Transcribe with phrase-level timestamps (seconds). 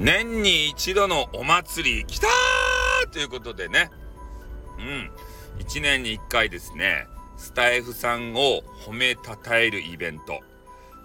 [0.00, 3.90] 年に一度のお祭り、来たーということでね。
[4.78, 5.10] うん。
[5.58, 7.06] 一年に一回ですね、
[7.36, 10.40] スタイフさんを褒めたたえるイベント。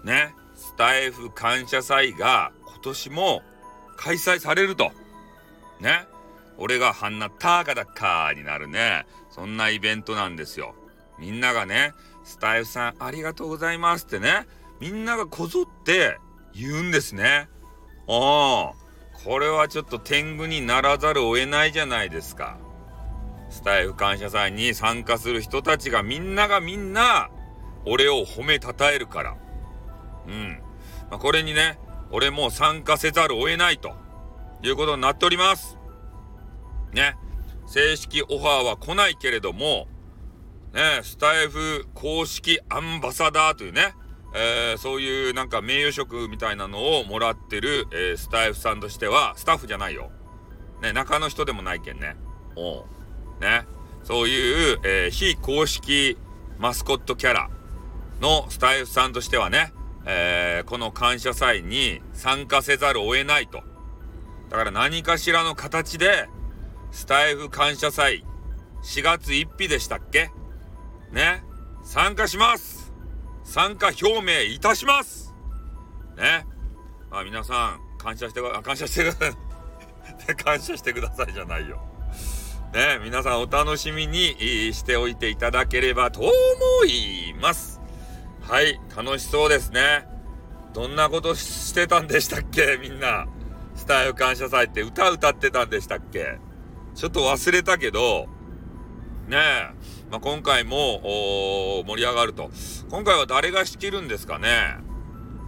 [0.02, 0.34] ね。
[0.54, 3.42] スタイフ感謝祭が今年も
[3.98, 4.90] 開催されると。
[5.78, 6.06] ね。
[6.56, 9.04] 俺がハンナターカダッカーになるね。
[9.30, 10.74] そんなイベントなんですよ。
[11.18, 11.92] みんながね、
[12.24, 14.46] スタイフさんありがとうございますってね、
[14.80, 16.18] みんながこぞって
[16.54, 17.50] 言うんですね。
[18.08, 18.85] ああ。
[19.24, 22.58] これはちょっと天狗にならざるを得ないじゃないですか。
[23.50, 27.30] スタイフ感謝祭に参加する人たちがみんながみんな
[27.86, 29.36] 俺を褒めたたえるから。
[30.26, 30.60] うん。
[31.10, 31.78] まあ、これにね、
[32.10, 33.94] 俺も参加せざるを得ないと
[34.62, 35.78] いうことになっております。
[36.92, 37.16] ね。
[37.66, 39.88] 正式オファーは来ないけれども、
[40.72, 43.94] ね、スタイフ公式アンバサダーというね、
[44.34, 50.10] えー、そういうなんか名誉職みたいなのをもらってる、えー、スタイフさんとしては、スタッフじゃないよ。
[50.82, 52.16] ね、中の人でもないけんね。
[52.54, 52.84] お
[53.40, 53.66] ね。
[54.04, 56.16] そういう、えー、非公式
[56.58, 57.50] マスコットキャラ
[58.20, 59.72] のスタイフさんとしてはね、
[60.04, 63.62] えー、この感謝祭に参加せざるを得ないと。
[64.48, 66.28] だから何かしらの形で、
[66.92, 68.24] スタイフ感謝祭、
[68.84, 70.30] 4月1日でしたっけ？
[71.10, 71.42] ね。
[71.82, 72.85] 参加します
[73.46, 75.32] 参加表明いたします
[76.16, 76.44] ね。
[77.10, 80.34] まあ皆さん、感謝してくだ、感謝してください。
[80.36, 81.80] 感謝してくださいじゃないよ。
[82.74, 84.36] ね、皆さんお楽しみに
[84.74, 86.32] しておいていただければと思
[86.86, 87.80] います。
[88.42, 90.06] はい、楽しそうですね。
[90.74, 92.78] どんなことしてたんでしたっけ？
[92.82, 93.26] みんな。
[93.76, 96.38] スタイル感謝祭って歌歌ってたんでしたっけ？
[96.94, 98.26] ちょっと忘れたけど、
[99.28, 99.70] ねえ、
[100.10, 101.00] まあ、今回も
[101.86, 102.50] 盛り上がると。
[102.88, 104.76] 今回は誰が仕切るんですかね？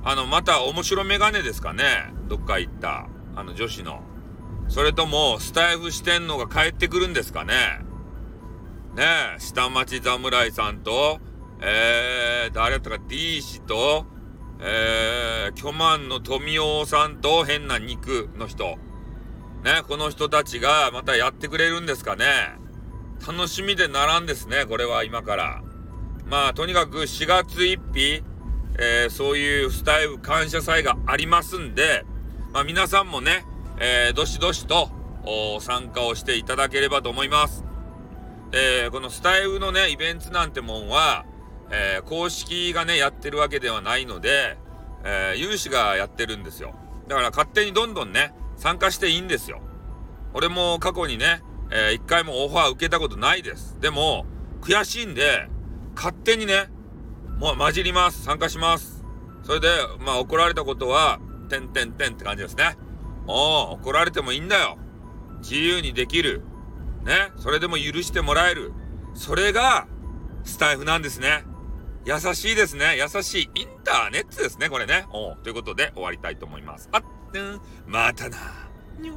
[0.03, 1.85] あの、また面白メガネですかね？
[2.27, 3.07] どっか行った。
[3.37, 4.03] あの女子の。
[4.69, 7.55] それとも、スタイフしてんのが帰ってくるんですかね？
[8.97, 9.05] ね
[9.37, 11.21] え、下町侍さんと、
[11.61, 14.07] えー、誰だったか D 氏と、
[14.61, 18.79] えー、巨万の富夫さんと変な肉の人。
[19.63, 22.25] ね、この人たちがまたやってくれるんですかね？
[23.25, 25.63] 楽しみでならんですね、これは今から。
[26.29, 28.23] まあ、とにかく4月1日、
[28.79, 32.05] えー、そういうスタイル感謝祭がありますんで、
[32.53, 33.47] まあ皆さんもね、
[33.79, 34.91] えー、どしどしと
[35.61, 37.65] 参加をしていただければと思います。
[38.53, 41.25] えー、このスタイルのね、イベントなんてもんは、
[41.71, 44.59] えー、公式がね、やってるわけではないので、
[45.05, 46.75] えー、有志がやってるんですよ。
[47.09, 49.63] だから勝手にどんどんね、参加していいんですよ。
[50.35, 53.79] 俺も過去にね、えー、一回もオファー受けたことないです。
[53.81, 54.27] でも、
[54.61, 55.49] 悔しいんで、
[55.99, 56.71] 勝手にね、
[57.41, 58.23] もう混じります。
[58.23, 59.05] 参加します。
[59.43, 62.77] それで、まあ怒られたことは、てんてんてんって感じですね。
[63.27, 64.79] お怒られてもいいんだよ。
[65.41, 66.43] 自由にできる。
[67.05, 67.33] ね。
[67.37, 68.73] それでも許してもらえる。
[69.15, 69.89] それが、
[70.45, 71.43] スタイフなんですね。
[72.05, 72.97] 優しいですね。
[72.97, 75.05] 優しいインターネットですね、これね。
[75.11, 76.89] おということで終わりたいと思います。
[76.93, 77.03] あっ、
[77.89, 78.37] またな。
[79.01, 79.15] にょ